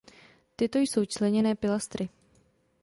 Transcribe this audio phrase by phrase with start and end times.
[0.55, 2.09] Tyto jsou členěny pilastry.